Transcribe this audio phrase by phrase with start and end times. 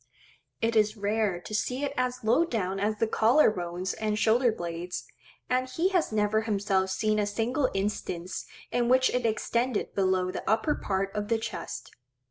[0.63, 4.51] It is rare to see it as low down as the collar bones and shoulder
[4.51, 5.05] blades;
[5.47, 10.43] and he has never himself seen a single instance in which it extended below the
[10.49, 11.91] upper part of the chest.